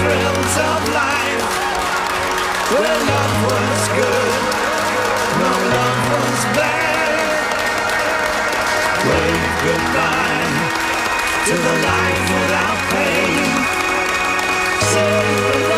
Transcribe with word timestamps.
thrills 0.00 0.54
of 0.70 0.80
life 1.02 1.44
Where 2.72 2.98
love 3.12 3.36
was 3.50 3.82
good, 4.00 4.42
no 5.42 5.52
love 5.76 6.02
was 6.14 6.40
bad 6.58 7.12
Wave 9.08 9.48
goodbye 9.66 10.52
to 11.48 11.54
the 11.66 11.74
life 11.90 12.24
without 12.36 12.78
pain 12.92 13.44
Say 14.92 15.20
goodbye. 15.52 15.69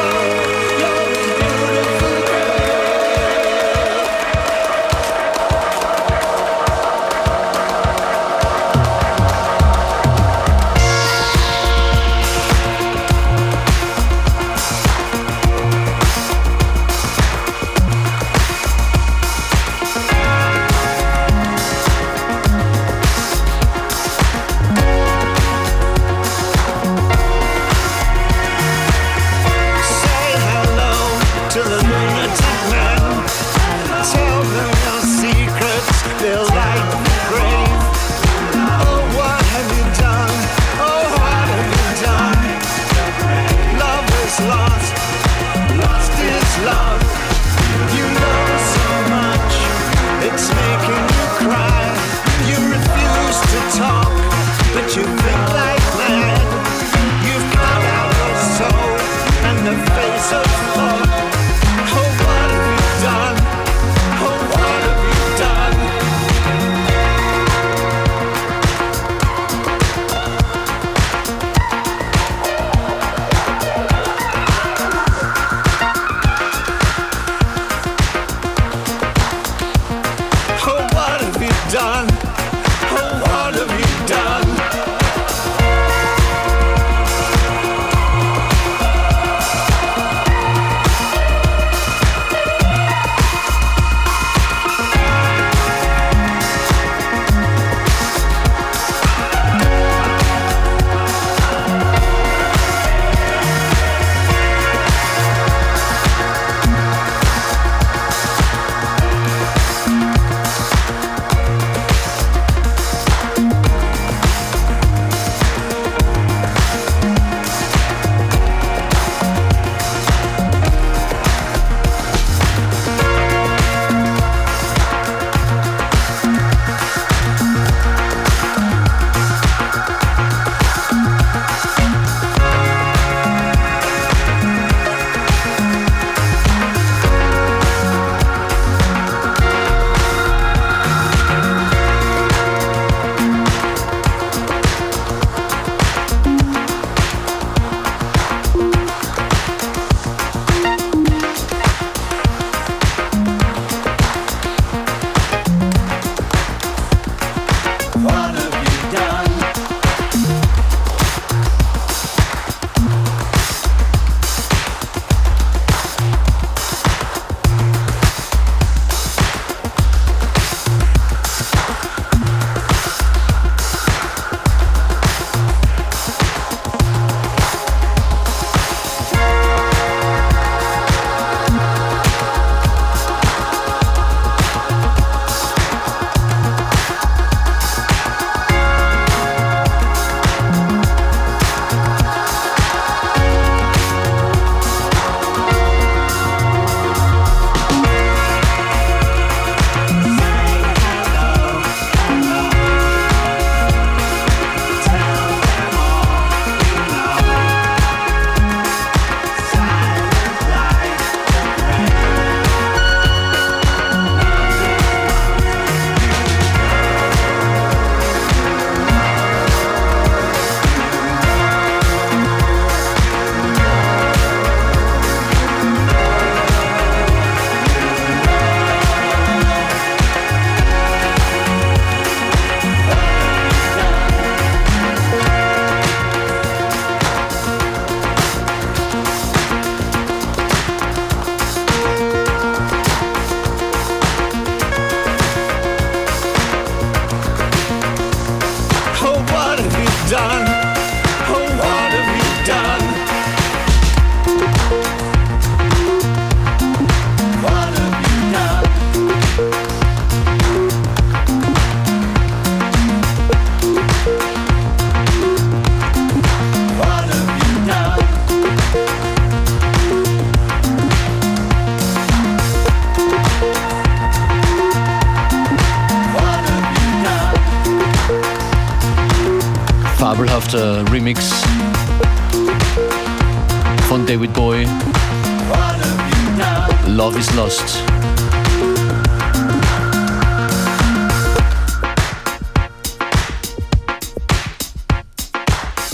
Love 286.97 287.19
is 287.19 287.35
Lost. 287.35 287.83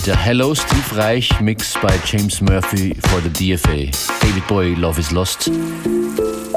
Der 0.05 0.17
Hello 0.17 0.53
Steve 0.53 0.97
Reich 0.97 1.39
Mix 1.39 1.73
bei 1.81 1.97
James 2.05 2.41
Murphy 2.41 2.93
for 3.07 3.21
the 3.21 3.29
DFA. 3.29 3.89
David 4.19 4.47
Bowie, 4.49 4.75
Love 4.75 4.99
is 4.99 5.11
Lost. 5.11 5.49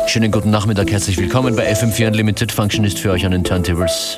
Schönen 0.09 0.33
guten 0.33 0.51
Nachmittag, 0.51 0.91
herzlich 0.91 1.17
willkommen 1.19 1.55
bei 1.55 1.73
FM4 1.73 2.09
Unlimited 2.09 2.51
Functionist 2.51 2.99
für 2.99 3.13
euch 3.13 3.25
an 3.25 3.31
den 3.31 3.45
Turntables. 3.45 4.17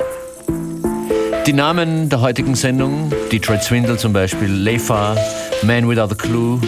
Die 1.45 1.53
Namen 1.53 2.09
der 2.09 2.21
heutigen 2.21 2.55
Sendung, 2.55 3.13
Detroit 3.31 3.61
Swindle 3.61 3.97
zum 3.97 4.11
Beispiel, 4.11 4.49
Lefa, 4.49 5.15
Man 5.61 5.87
Without 5.87 6.11
a 6.11 6.15
Clue, 6.15 6.59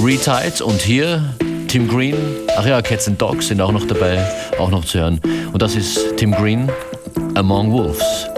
Retides 0.00 0.60
und 0.60 0.80
hier 0.80 1.34
Tim 1.68 1.86
Green, 1.86 2.16
ach 2.56 2.64
ja, 2.64 2.80
Cats 2.80 3.08
and 3.08 3.20
Dogs 3.20 3.48
sind 3.48 3.60
auch 3.60 3.72
noch 3.72 3.86
dabei, 3.86 4.18
auch 4.58 4.70
noch 4.70 4.86
zu 4.86 5.00
hören. 5.00 5.20
Und 5.52 5.60
das 5.60 5.76
ist 5.76 6.16
Tim 6.16 6.32
Green, 6.32 6.70
Among 7.34 7.70
Wolves. 7.70 8.37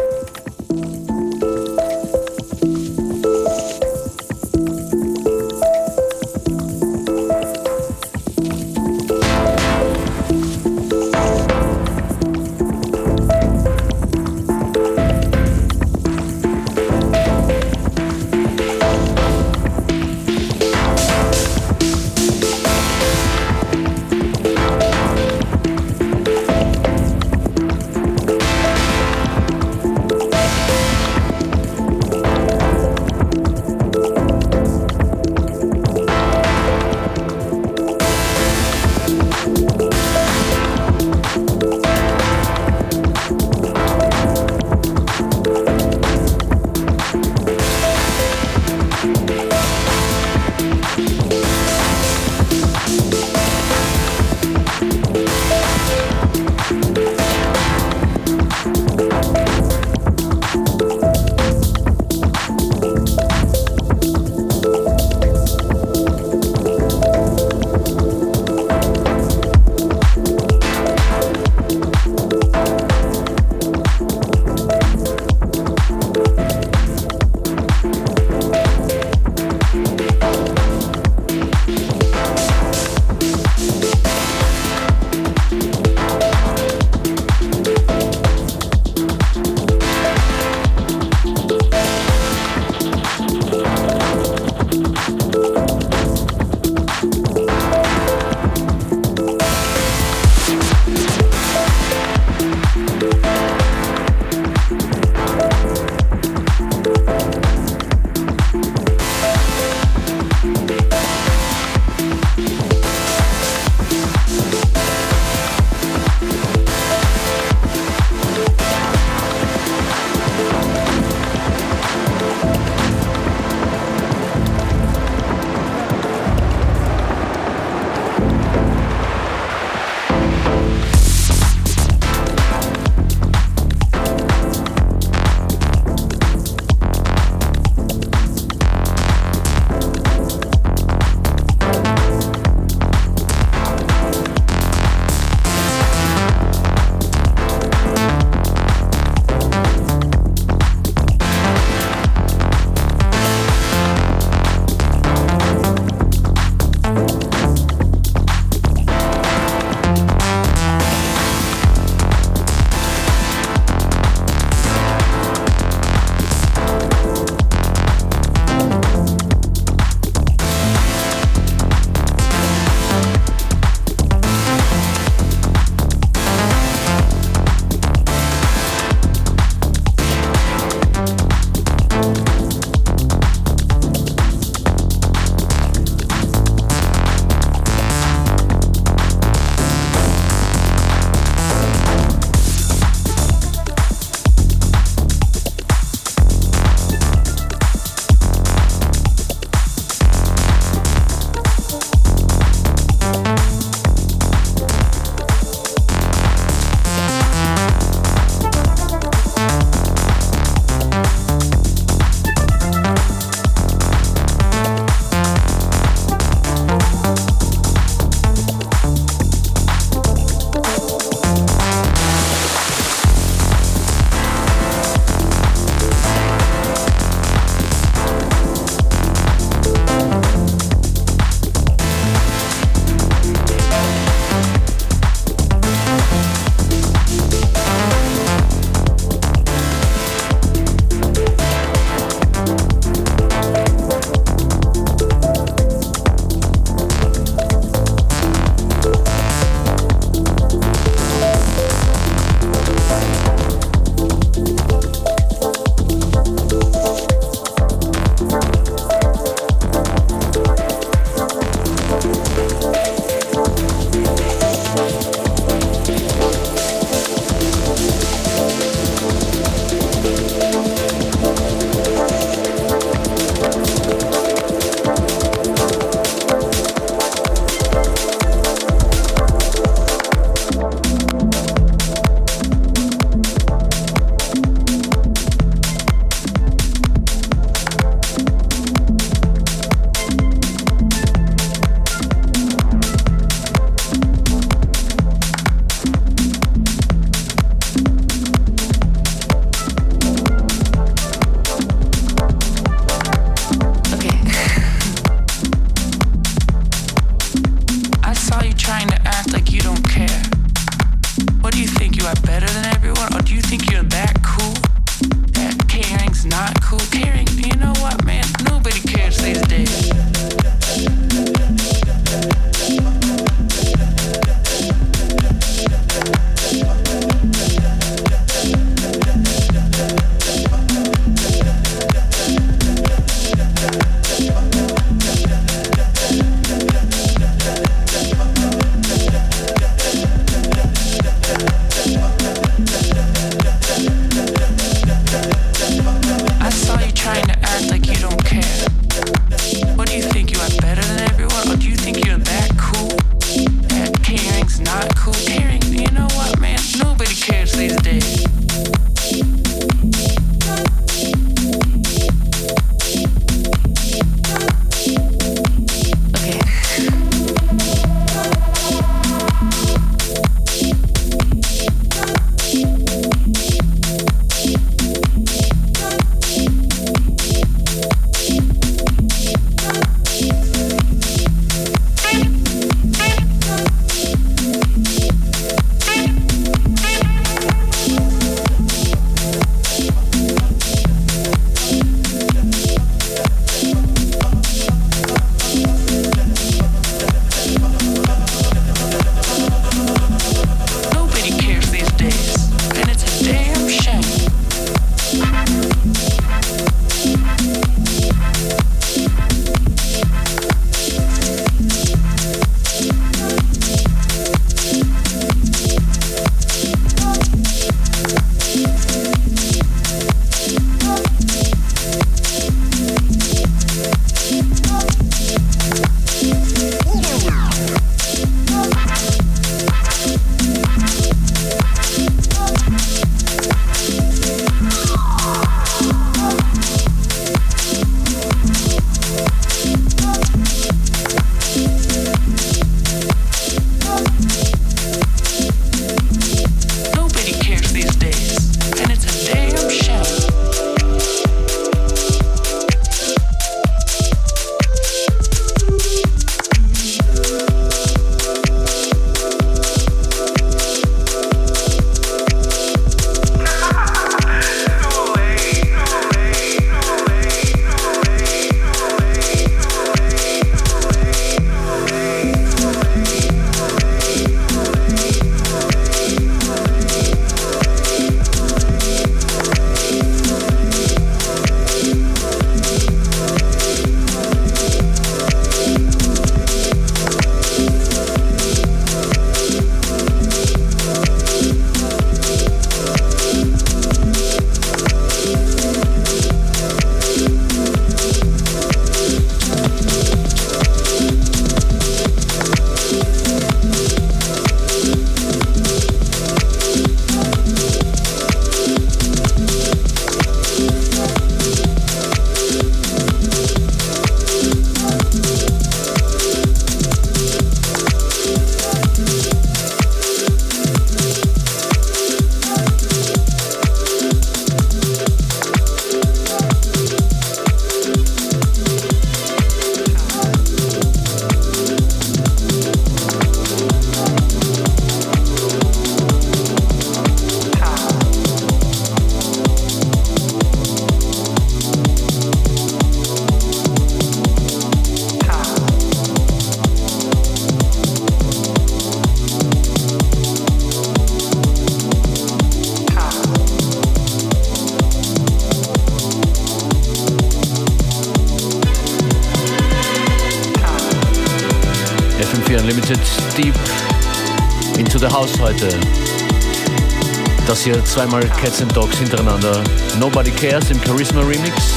Zweimal 568.01 568.23
Cats 568.41 568.63
and 568.63 568.75
Dogs 568.75 568.97
hintereinander. 568.99 569.63
Nobody 569.99 570.31
Cares 570.31 570.71
im 570.71 570.81
Charisma 570.83 571.21
Remix. 571.21 571.75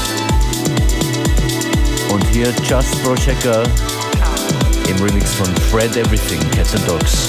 Und 2.10 2.26
hier 2.28 2.46
Just 2.66 3.02
Brochecker 3.04 3.62
im 4.88 5.02
Remix 5.02 5.34
von 5.34 5.54
Fred 5.70 5.94
Everything, 5.98 6.40
Cats 6.50 6.74
and 6.74 6.88
Dogs. 6.88 7.28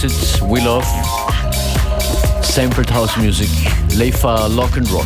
FM4 0.00 0.40
Unlimited, 0.40 0.48
We 0.48 0.60
Love, 0.60 0.84
Sampled 2.42 2.88
House 2.88 3.16
Music, 3.18 3.48
Leifa 3.98 4.48
Lock 4.48 4.76
and 4.76 4.90
Rock. 4.90 5.04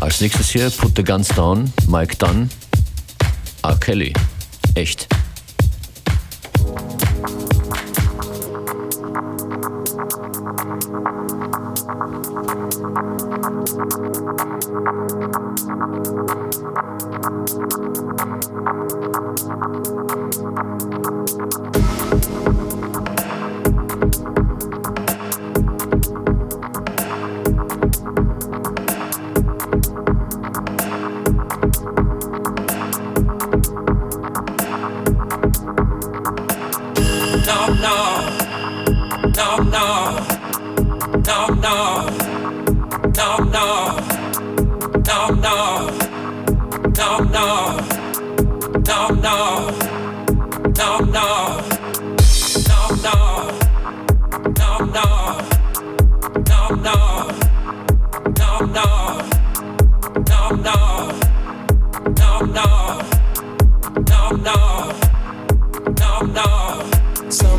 Als 0.00 0.20
nächstes 0.20 0.50
hier 0.50 0.70
Put 0.70 0.96
the 0.96 1.04
Guns 1.04 1.28
Down, 1.28 1.72
Mike 1.86 2.16
Dunn, 2.16 2.50
R. 3.62 3.76
Kelly. 3.80 4.12
Echt. 4.74 5.07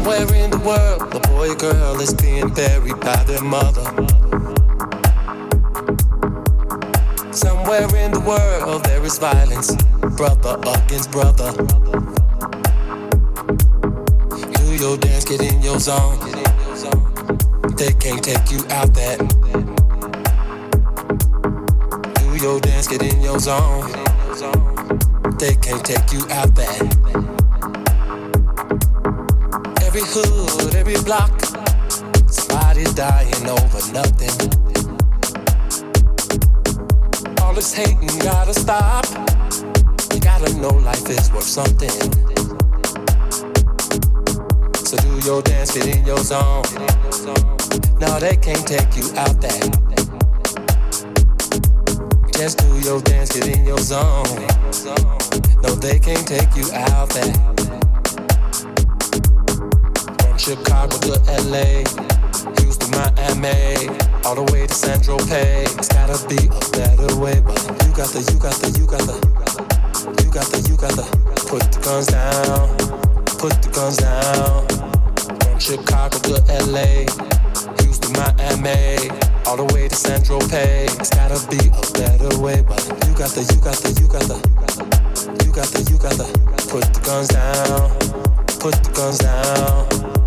Somewhere 0.10 0.43
in 0.43 0.49
the 0.49 0.57
world, 0.57 1.14
a 1.14 1.20
boy 1.28 1.51
or 1.51 1.55
girl 1.55 2.01
is 2.01 2.16
being 2.16 2.49
buried 2.49 2.99
by 2.99 3.24
their 3.26 3.43
mother. 3.43 3.86
Somewhere 7.32 7.95
in 7.95 8.12
the 8.14 8.24
world, 8.26 8.86
there 8.86 9.03
is 9.05 9.20
violence, 9.20 9.76
brother 10.18 10.57
against 10.66 11.12
brother. 11.12 11.51
Do 14.57 14.76
your 14.84 14.97
dance, 14.97 15.26
get 15.26 15.41
in 15.41 15.62
your 15.62 15.78
zone. 15.78 16.18
They 17.78 17.93
can't 17.93 18.24
take 18.24 18.49
you 18.49 18.66
out 18.72 18.91
that. 18.95 19.20
Do 22.16 22.36
your 22.43 22.60
dance, 22.62 22.88
get 22.88 23.03
in 23.03 23.22
your 23.22 23.38
zone. 23.38 23.91
They 25.38 25.53
can't 25.53 25.86
take 25.86 26.12
you 26.12 26.26
out 26.32 26.55
that. 26.55 27.29
Every 29.90 30.02
hood, 30.06 30.76
every 30.76 31.02
block, 31.02 31.32
somebody's 32.30 32.94
dying 32.94 33.50
over 33.50 33.82
nothing. 33.92 34.30
All 37.42 37.56
this 37.56 37.74
hating 37.74 38.20
gotta 38.20 38.54
stop. 38.54 39.04
You 40.14 40.20
gotta 40.20 40.54
know 40.62 40.70
life 40.86 41.10
is 41.10 41.32
worth 41.32 41.42
something. 41.42 41.90
So 44.86 44.96
do 44.98 45.28
your 45.28 45.42
dance, 45.42 45.72
fit 45.72 45.88
in 45.88 46.06
your 46.06 46.20
zone. 46.20 46.66
No, 48.00 48.20
they 48.20 48.38
can't 48.38 48.68
take 48.68 48.96
you 48.96 49.10
out 49.18 49.42
that. 49.42 49.74
Just 52.34 52.60
do 52.60 52.80
your 52.88 53.02
dance, 53.02 53.32
get 53.34 53.58
in 53.58 53.66
your 53.66 53.80
zone. 53.80 54.24
No, 55.64 55.74
they 55.74 55.98
can't 55.98 56.28
take 56.28 56.56
you 56.56 56.72
out 56.74 57.10
there. 57.10 57.79
Chicago 60.50 60.97
to 60.97 61.14
LA, 61.45 61.86
Houston, 62.58 62.89
Miami, 62.89 63.86
all 64.26 64.34
the 64.34 64.50
way 64.52 64.66
to 64.66 64.74
Saint-Tropez. 64.74 65.78
It's 65.78 65.89
gotta 65.89 66.18
be 66.26 66.41
a 66.50 66.66
better 66.74 67.14
way, 67.22 67.38
but 67.38 67.54
you 67.86 67.93
got 67.93 68.10
the, 68.10 68.26
you 68.34 68.39
got 68.41 68.58
the, 68.58 68.74
you 68.74 68.89
got 68.89 69.06
the, 69.06 69.14
you 70.26 70.32
got 70.34 70.50
the, 70.50 70.58
you 70.66 70.74
got 70.74 70.89
the. 70.97 71.06
Put 71.45 71.70
the 71.70 71.78
guns 71.86 72.08
down, 72.10 72.66
put 73.38 73.62
the 73.62 73.70
guns 73.70 73.97
down. 74.02 74.66
From 75.38 75.60
Chicago 75.62 76.18
to 76.18 76.41
LA, 76.66 77.06
Houston, 77.86 78.18
Miami, 78.18 79.06
all 79.45 79.62
the 79.62 79.70
way 79.70 79.88
to 79.88 79.93
Saint-Tropez. 79.93 80.97
It's 80.97 81.14
gotta 81.14 81.38
be 81.45 81.62
a 81.62 81.84
better 81.93 82.41
way, 82.41 82.66
but 82.66 82.82
you 83.06 83.14
got 83.14 83.30
the, 83.38 83.45
you 83.54 83.62
got 83.62 83.78
the, 83.86 83.93
you 84.02 84.10
got 84.10 84.26
the, 84.26 84.41
you 85.45 85.54
got 85.54 85.70
the, 85.70 85.82
you 85.93 85.97
got 86.02 86.18
the. 86.18 86.26
Put 86.74 86.89
the 86.89 87.02
guns 87.06 87.28
down, 87.30 87.93
put 88.58 88.74
the 88.82 88.89
guns 88.97 89.20
down. 89.20 90.19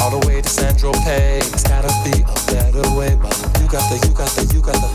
all 0.00 0.10
the 0.18 0.26
way 0.26 0.40
to 0.40 0.48
Saint-Tropez. 0.48 1.52
It's 1.52 1.64
gotta 1.64 1.92
be 2.04 2.22
a 2.22 2.34
better 2.50 2.88
way, 2.96 3.16
but 3.16 3.36
you 3.60 3.68
got 3.68 3.84
the, 3.90 3.96
you 4.06 4.14
got 4.14 4.30
the, 4.34 4.42
you 4.54 4.60
got 4.62 4.80
the, 4.80 4.88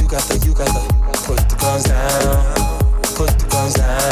you 0.00 0.08
got 0.08 0.22
the, 0.28 0.46
you 0.46 0.54
got 0.54 0.68
the. 0.68 1.02
Put 1.22 1.48
the 1.48 1.56
guns 1.56 1.84
down, 1.84 2.54
put 3.14 3.38
the 3.38 3.46
guns 3.48 3.74
down. 3.74 4.11